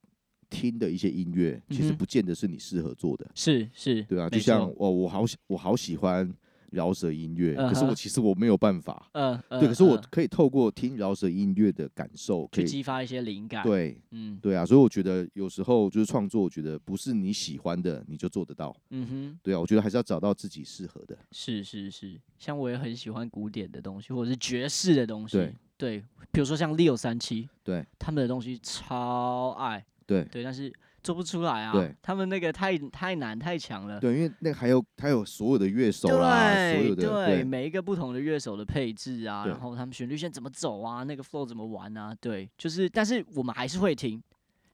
[0.50, 3.30] 听的一些音乐，其实不见得是你适合做的。
[3.34, 6.32] 是是，对啊，就像我我好我好喜欢。
[6.72, 21.16] 饶舌音乐，可是我其实我没有办法，嗯，对，可是我可以透过听饶舌音乐的感受，可以激发一些灵感，对，嗯，对啊，所以我觉得有时候就是创作，我觉得不是你喜欢的你就做得到，嗯哼，对啊，我觉得还是要找到自己适合的。
[21.30, 26.00] 是是是，像我也很喜欢古典的东西，或者是爵士的东西，对，对，
[26.32, 30.24] 比如说像六三七，对，他们的东西超爱，对。
[30.24, 30.72] 对，但是。
[31.02, 31.72] 做不出来啊！
[31.72, 33.98] 对，他们那个太太难太强了。
[33.98, 42.16] 对，因为那个还有还有所有的乐手啦，对所有的对，对每一个不同的乐手的配置啊，然后他们旋律线怎么走啊，那个 flow 怎么玩啊？
[42.20, 44.22] 对，就是，但是我们还是会听，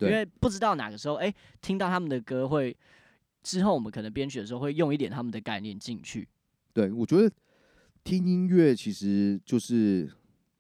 [0.01, 2.77] 因为不知道哪个时候，哎，听到他们的歌会
[3.43, 6.29] 之后，我们可能编曲的时候会用一点他们的概念进去。
[6.75, 7.35] 对，我觉得
[8.05, 10.11] 听音乐其实就是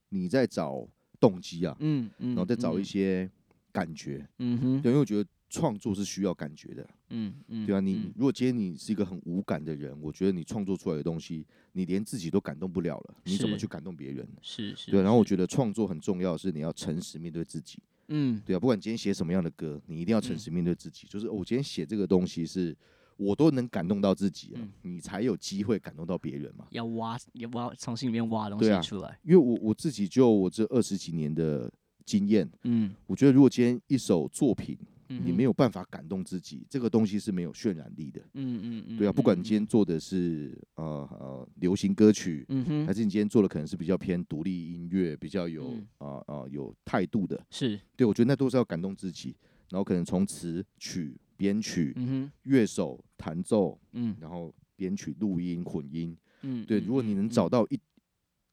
[0.08, 0.88] 你在找
[1.20, 3.30] 动机啊，嗯嗯，然后再找一些
[3.70, 5.28] 感觉，嗯哼，对，因为我觉得。
[5.48, 14.28] 创作是需要感觉的，嗯嗯，对啊，你如果今天你是一个很无感的人，我觉得你创作出来的东西，你连自己都感动不了了，你怎么去感动别人？
[14.42, 15.00] 是是，对。
[15.00, 21.06] 然后我觉得创作很重要的是你要诚实面对自己，嗯，对啊，不管今天写什么样的歌，你一定要诚实面对自己。
[21.08, 22.76] 就是我今天写这个东西是
[23.16, 26.66] 我都能感动到自己，嗯，你才有机会感动到别人嘛。
[26.72, 29.08] 要挖，要挖，从心里面挖东西出来。
[29.08, 31.72] 啊、因为我我自己就我这二十几年的
[32.04, 34.76] 经验，嗯，我觉得如果今天一首作品，
[35.08, 38.20] 嗯、你没有办法感动自己，这个东西是没有渲染力的。
[38.34, 45.68] 嗯嗯嗯，对啊，不管你今天做的是呃呃流行歌曲，嗯哼，还是你今天做的可能是比较偏独立音乐，比较有
[45.98, 46.08] 啊啊、嗯。
[46.08, 47.80] 呃呃、有态度的，是。
[47.96, 49.36] 对，我觉得那都是要感动自己，
[49.70, 51.16] 然后可能从词曲。
[51.38, 51.94] 编曲、
[52.42, 56.80] 乐手弹奏，嗯，然后编曲、录音、混音，嗯，对。
[56.80, 57.78] 如果你能找到一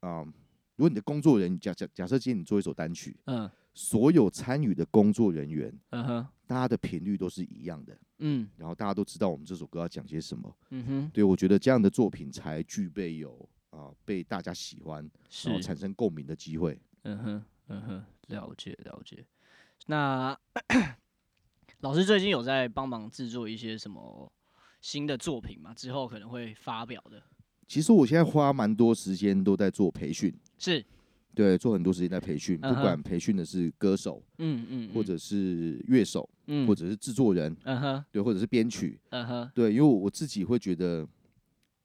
[0.01, 0.23] 啊，
[0.75, 15.07] 如果你的工作人员假假假设今天你做一首单曲，嗯，所有参与的工作人员，嗯哼，大家的频率都是一样的，嗯，然后大家都知道我们这首歌要讲些什么，嗯哼，对，我觉得这样的作品才具备有啊被大家喜欢，
[15.43, 19.23] 然后产生共鸣的机会，嗯哼，嗯哼，了解了解，
[19.85, 20.35] 那。
[21.81, 24.31] 老师最近有在帮忙制作一些什么
[24.81, 25.71] 新的作品吗？
[25.75, 27.21] 之后可能会发表的。
[27.67, 30.83] 其实我现在花蛮多时间都在做培训，是，
[31.35, 41.07] 对，做很多时间在培训，不管培训的是歌手，嗯嗯，或者是乐手，嗯，或者是制作人，嗯哼，对，或者是编曲，嗯哼，对，因为我自己会觉得，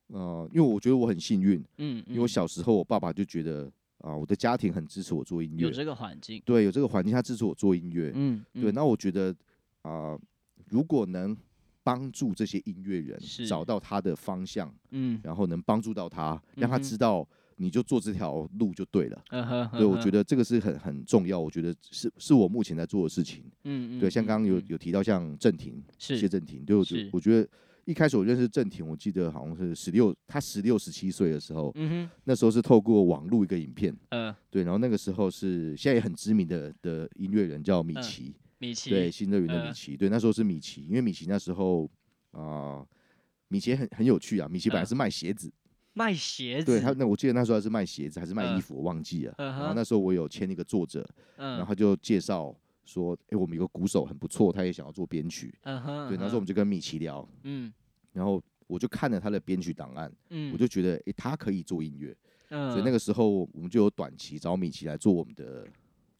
[0.06, 9.34] 呃，因为我觉得我很幸运，嗯，因为我小时候我爸爸就觉得啊，我的家庭很支持我做音乐，有这个环境，对，有这个环境，他支持我做音乐，嗯，对，那我觉得。
[9.82, 10.20] 啊、呃，
[10.68, 11.34] 如果能
[11.82, 17.26] 帮助这些音乐人找到他的方向，嗯，然后能帮助到他，让他知道
[17.60, 19.22] 你就做这条路就对了。
[19.30, 21.38] 嗯哼，对，我觉得这个是很很重要。
[21.38, 23.44] 我觉得是是我目前在做的事情。
[23.64, 27.48] 嗯嗯，对，像刚刚有有提到像郑庭，谢郑婷，对，我觉得我觉得
[27.84, 38.34] 一开始我认识郑婷，我记得好像是十六，他十六十七岁的时候，嗯哼，那时候是透过网络一个影片，嗯，对，然后那个时候是现在也很知名的的音乐人叫米奇。
[38.62, 41.90] 米奇对新乐园的米奇，呃、对那时候是米奇，因为米奇那时候
[42.30, 42.40] 啊、
[42.76, 42.88] 呃，
[43.48, 44.46] 米奇很很有趣啊。
[44.46, 45.59] 米奇本来是卖鞋子，呃、
[45.92, 49.34] 卖鞋子，对他那我记得那时候还是卖鞋子还是卖衣服，呃、我忘记了。
[49.38, 55.54] 呃、然后那时候我有签一个作者，呃、然后他就介绍说，哎、欸，我们有个鼓手很不错，他也想要做编曲。
[55.62, 57.72] 呃、对，那时候我们就跟米奇聊，嗯，
[58.12, 62.16] 然后我就看了他的编曲档案，嗯，我就觉得，哎、欸，他可以做音乐，
[62.50, 65.66] 呃、所以那个时候我们就有短期找米奇来做我们的。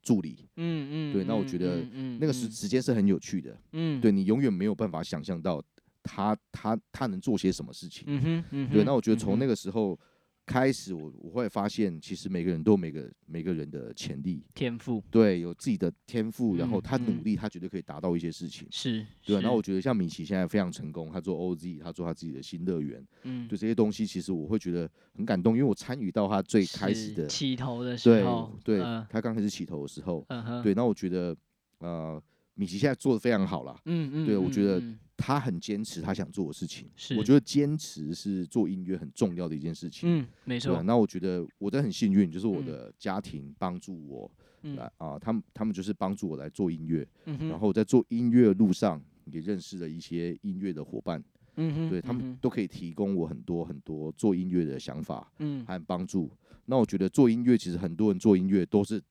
[0.03, 1.83] 助理，嗯嗯，对，那我觉得
[2.19, 5.63] 那个时时间是很有趣的，嗯，对，你永远没有办法想象到
[6.03, 9.99] 他他他能做些什么事情，嗯哼，嗯哼，对，那我觉得从那个时候。
[10.47, 19.41] 开始我我会发现，其实每个人都有每个每个人的潜力、天赋，对，有自己的天赋，然后他努力，他绝对可以达到一些事情，是，对。
[19.41, 30.27] 然后我觉得像米奇现在非常成功，他做 OZ，他做他自己的新乐园，嗯，对这些东西，其实我会觉得很感动，因为我参与到他最开始的起头的时候，对，对他刚开始起头的时候，
[30.65, 30.75] 对。
[30.75, 31.37] 那我觉得，
[31.79, 32.21] 呃，
[32.55, 34.83] 米奇现在做的非常好了，嗯嗯，对我觉得。
[35.21, 40.21] 他很坚持他想做的事情，是我觉得坚持是做音乐很重要的一件事情。
[40.21, 40.83] 嗯，没错。
[40.83, 44.31] 那我觉得我真的很幸运，就是我的家庭帮助我
[44.63, 47.07] 来啊，他们他们就是帮助我来做音乐。
[47.27, 47.49] 嗯哼。
[47.51, 51.23] 然后在做音乐的路上也认识了一些音乐的伙伴。
[51.57, 51.91] 嗯哼。
[51.91, 55.31] 对他们都可以提供我很多很多做音乐的想法。
[55.39, 55.65] 嗯。
[55.67, 56.31] 和帮助。
[56.65, 59.03] 那我觉得做音乐其实很多人做音乐都是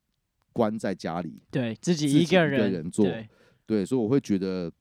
[0.52, 3.06] 关在家里，对自己一个人做。
[3.66, 4.72] 对，所以我会觉得。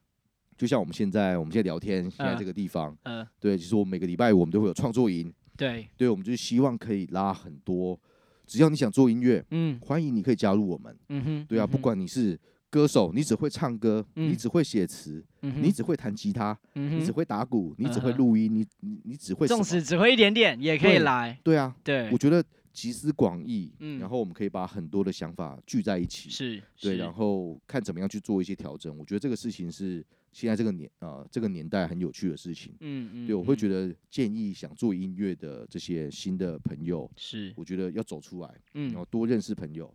[0.58, 7.96] 就像我们现在，我们现在聊天，现在这个地方，嗯，呃、对，其实我们每个礼拜五我们都会有创作营，对，对，我们就是希望可以拉很多，
[8.44, 12.36] 只要你想做音乐，嗯，欢迎你可以加入我们，嗯哼，对啊，不管你是
[12.70, 30.04] 歌手，你只会唱歌，嗯、你只会写词，嗯、你只会弹吉他，你只会打鼓，你只会录音，你你你只会，纵使只会一点点也可以来，对，对啊，对，我觉得集思广益，嗯，然后我们可以把很多的想法聚在一起，是，对，然后看怎么样去做一些调整，我觉得这个事情是。
[30.38, 39.92] 现在这个年啊、呃，这个年代很有趣的事情，嗯嗯，对，我会觉得建议想做音乐的这些新的朋友，是，我觉得要走出来，嗯，然后多认识朋友，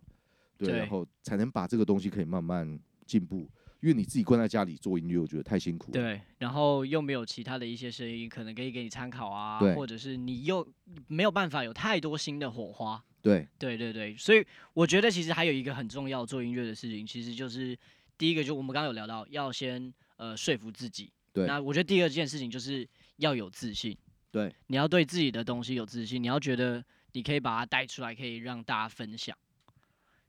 [0.58, 0.78] 对，对。
[0.80, 3.48] 然后才能把这个东西可以慢慢进步。
[3.80, 10.66] 因为你自己关在家里做音乐，我觉得太辛苦了，对，然后又没有其他的一些声音，可能可以给你参考啊，或者是你又
[11.06, 17.74] 没有办法有太多新的火花，对，对对对，所以我觉得其实还有一个很重要做音乐的事情，其实就是
[18.18, 19.92] 第一个，就我们刚刚有聊到，要先。
[20.16, 21.12] 呃，说服自己。
[21.32, 21.46] 对。
[21.46, 23.96] 那我觉得第二件事情就是要有自信。
[24.30, 24.54] 对。
[24.66, 29.36] 你要对自己的东西有自信，你要觉得你可以把它带出来，可以让大家分享，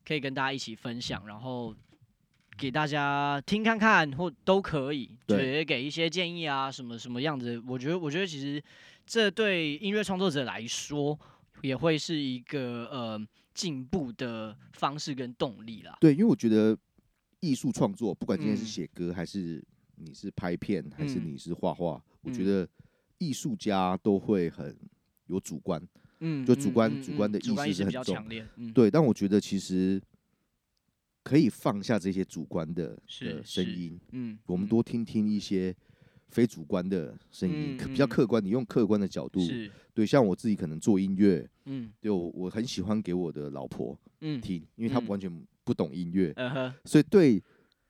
[0.05, 1.75] 可以跟大家一起分享，然后
[2.57, 7.61] 给大家听看看，或都可以，对，也给一些建议啊，什么什么样子。
[7.67, 8.63] 我觉得，我觉得其实
[9.05, 11.19] 这对音乐创作者来说，
[11.61, 15.97] 也会是一个呃进步的方式跟动力啦。
[15.99, 16.77] 对，因为我觉得
[17.39, 19.61] 艺术创作，不管今天是写歌还是
[19.97, 22.67] 你是拍片还是你是画画，我觉得
[23.17, 24.75] 艺术家都会很
[25.27, 25.81] 有主观，
[26.19, 28.17] 嗯，就主观主观的意识是很重，
[28.73, 28.91] 对。
[28.91, 30.01] 但我觉得其实
[31.23, 35.75] 可以放下这些主观的的声音，嗯，我们多听听一些
[36.29, 38.43] 非主观的声音，比较客观。
[38.43, 39.39] 你用客观的角度，
[39.93, 45.31] 对，像我自己可能做音乐，嗯，对我我很喜欢给我的老婆听，因为她完全
[45.63, 46.33] 不懂音乐，
[46.83, 47.41] 所以对。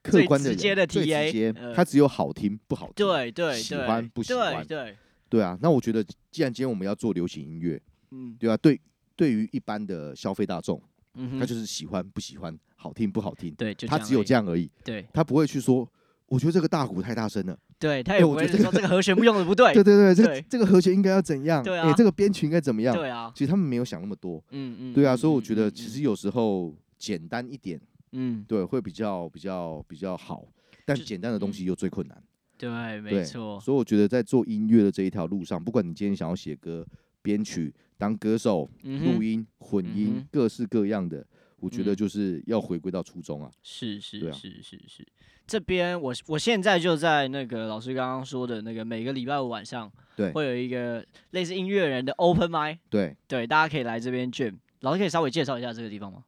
[0.06, 4.96] 客观的直接的 TA，他只有好听不好听，对对，喜欢不喜欢，对
[5.28, 5.42] 对。
[5.42, 5.58] 啊。
[5.62, 8.80] 那我觉得，既然今天我们要做流行音乐，嗯，对啊，对，
[9.16, 10.80] 对于一般的消费大众，
[11.16, 15.90] 嗯，他就是喜欢不喜欢，好听不好听，对，他只有这样而已，对，他不会去说，
[16.28, 27.82] 我觉得这个大鼓太大声了，对，他也不会说这个和弦不用的不对，对对对，这这个和弦应该要怎样， 对啊，这个编曲应该怎么样，对啊，其实他们没有想那么多，嗯嗯，对啊，所以我觉得其实有时候简单一点。
[28.16, 30.46] 嗯，对，会比较比较比较好，
[30.86, 32.24] 但简单的东西又最困难。
[32.58, 32.70] 对，
[33.02, 33.60] 没错。
[33.60, 36.88] 所以我觉得在做音乐的这一条路上，不管你今天想要写歌、
[37.22, 41.26] 编曲、当歌手、录音、混音，各式各样的，
[41.58, 43.52] 我觉得就是要回归到初衷啊。
[43.62, 45.06] 是是是是是。
[45.46, 52.78] 这边我我现在就在那个老师刚刚说的那个每个礼拜五晚上，对，会有一个类似音乐人的 open mic。
[52.90, 54.56] 对对，大家可以来这边 jam。
[54.80, 56.24] 老师可以稍微介绍一下这个地方吗？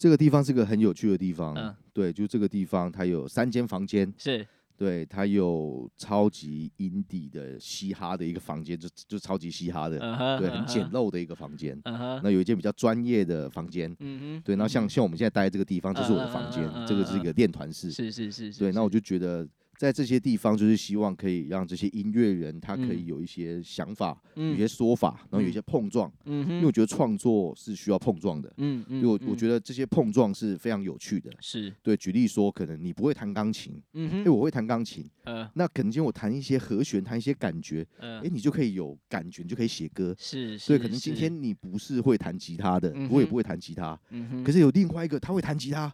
[0.00, 9.98] 这个地方是个很有趣的地方，嗯，对，就这个地方，它有三间房间，是，对，它有超级 indie 的嘻哈的一个房间，就就超级嘻哈的，
[10.38, 19.46] 对，很简陋的一个房间，那有一间比较专业的房间，嗯，对，那像像我们现在待的这个地方，这是我的房间，这个是一个练团室，是是是，对，那我就觉得。
[19.80, 26.12] 在这些地方，就是希望可以让这些音乐人他可以有一些想法，有些说法，然后有一些碰撞。
[26.26, 28.52] 因为我觉得创作是需要碰撞的。
[28.58, 28.96] 嗯嗯。
[29.00, 31.30] 因为我我觉得这些碰撞是非常有趣的。
[31.40, 31.72] 是。
[31.82, 35.08] 对，举例说，可能你不会弹钢琴，嗯哼，因为我会弹钢琴。
[35.54, 40.14] 那可能今天我弹一些和弦，弹一些感觉，哎，你就可以有感觉，你就可以写歌。
[40.18, 40.58] 是。
[40.58, 43.98] 所以可能今天你不是会弹吉他的，我也不会弹吉他。
[44.10, 45.90] 嗯，可是有另外一个他会弹吉他，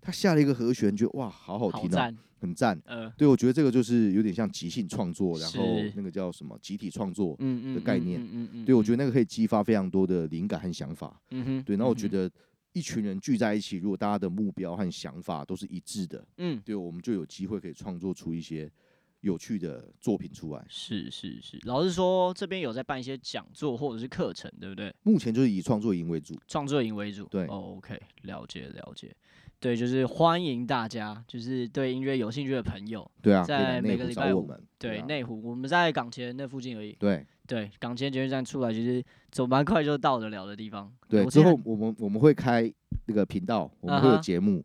[0.00, 2.08] 他下了一个和弦，觉得哇，好好听啊。
[2.38, 7.36] 很赞，呃，对，我觉得这个就是有点像即兴创作，然后那个叫什么集体创作
[7.74, 12.30] 的概念，嗯嗯，对，我觉得那个可以激发非常多的灵感和想法，嗯哼，对，那我觉得
[12.72, 18.70] 一群人聚在一起，如果大家的目标和想法都是一致的，嗯，对，我们就有机会可以创作出一些
[19.20, 20.62] 有趣的作品出来。
[20.68, 24.94] 是是是，老实说，这边有在办一些讲座或者是课程，对不对？
[25.02, 29.16] 目前就是以创作营为主，创作营为主，对，OK，了解了解。
[29.58, 40.92] 对，就是欢迎大家，就是对音乐有兴趣的朋友，对啊，在每个礼拜五，对，内湖，我们在港前那附近而已，对，对，港前捷运站出来，其实走蛮快就到得了的地方。
[41.08, 42.70] 对，之后我们我们会开
[43.06, 44.62] 那个频道，我们会有节目，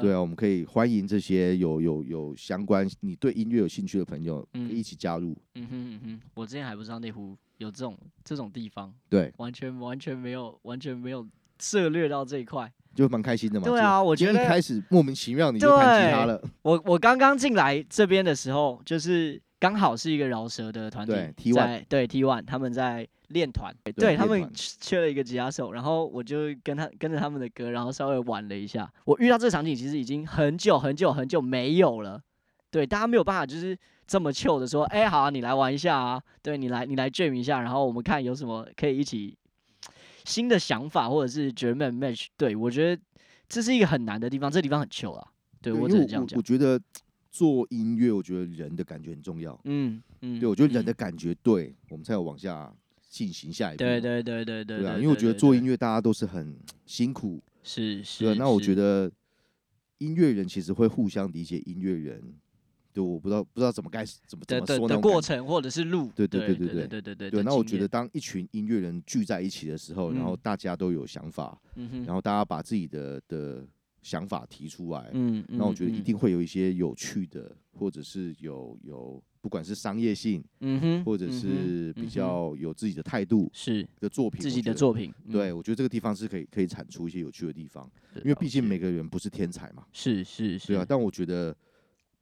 [0.00, 5.36] 对啊，我们可以欢迎这些有有有相关你对音乐有兴趣的朋友，一起加入。
[5.56, 11.26] 嗯哼嗯哼，我之前还不知道内湖有这种这种地方，对，完全完全没有完全没有
[11.58, 12.72] 涉猎到这一块。
[12.94, 13.66] 就蛮开心的嘛。
[13.66, 16.42] 对啊，我觉得一开始莫名其妙你就弹吉他了。
[16.62, 28.90] 我我刚刚进来这边的时候，就是刚好是一个饶舌的团体在 T one 对 T one 他们在练团，对他们缺了一个吉他手，然后我就跟他跟着他们的歌，然后稍微玩了一下。
[29.04, 32.20] 我遇到这个场景其实已经很久很久很久没有了。
[32.70, 33.76] 对，大家没有办法就是
[34.06, 39.36] 这么 chill 的说，哎，好啊，你来玩一下啊，对你来你来 jam 一下，然后我们看有什么可以一起。
[40.24, 43.02] 新的想法，或者是觉得 match，对，我觉得
[43.48, 45.26] 这是一个很难的地方，这个地方很 chill 啊。
[45.60, 46.36] 对，对我只能这样讲。
[46.36, 46.80] 我觉得
[47.30, 49.60] 做音乐，我觉得人的感觉很重要。
[49.64, 52.72] 嗯嗯，对，我觉得人的感觉对，嗯、我们才有往下
[53.08, 53.78] 进行下一步。
[53.78, 54.78] 对对对对对。
[54.78, 56.56] 对啊，因为我觉得做音乐，大家都是很
[56.86, 57.42] 辛苦。
[57.62, 58.24] 是是。
[58.24, 59.10] 对，那我觉得
[59.98, 62.22] 音乐人其实会互相理解音乐人。
[62.92, 64.94] 对，我不知道不知道怎么该怎么怎么说呢？
[64.96, 67.30] 的过程或者是路，对对对对对对对对。
[67.30, 71.56] 对，那我觉得当一群音乐人聚在一起的时候，然后大家都有想法，
[72.04, 73.64] 然后大家把自己的的
[74.02, 91.54] 想法提出来，嗯，那我觉得一定会有一些有趣的，或者是有有不管是商业性，嗯哼，或者是比较有自己的态度是的作品，自己的作品，对，我觉得这个地方是可以可以产出一些有趣的地方，因为毕竟每个人不是天才嘛，是是是，对啊，但我觉得。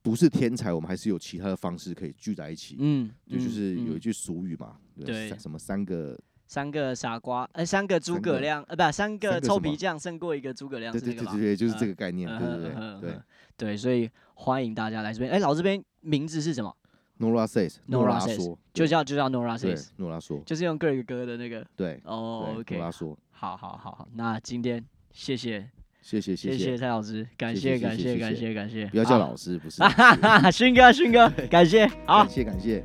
[0.09, 2.76] 不是天才，我们还是有其他的方式可以聚在一起。
[2.78, 13.20] 嗯，对，就是有一句俗语嘛，对，什么三个三个傻瓜，呃，三个诸葛亮，呃，不，三个臭皮匠胜过一个诸葛亮，对对对对，就是这个概念，对对对对
[13.59, 15.30] 对，所以欢迎大家来这边。
[15.30, 16.74] 哎，老这边名字是什么
[17.18, 24.82] ？Nora says，Nora 说，就叫就叫 Nora says，Nora 说，就是用 Greg 哥的那个，对，哦，OK，Nora 说，好好好好，那今天
[25.12, 25.68] 谢谢。
[26.09, 29.82] 谢谢谢谢蔡老师，感谢感谢感谢感谢，不要叫老师，不是，
[30.50, 32.82] 勋哥勋哥，感谢，好，感谢感谢，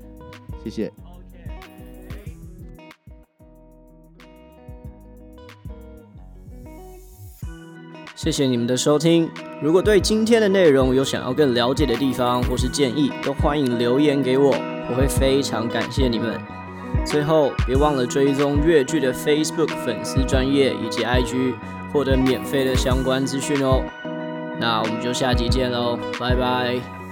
[0.62, 0.92] 谢谢。
[8.14, 9.30] 谢谢你们的收听。
[9.62, 14.50] 如果对今天的内容有想要更了解的地方或是建议，都欢迎留言给我，
[14.90, 16.38] 我会非常感谢你们。
[17.06, 21.54] 最后，别忘了追踪越剧的 Facebook 粉丝专业以及 IG，
[21.94, 23.84] 获得免费的相关资讯哦。
[24.60, 27.03] 那我们就下集见喽，拜拜。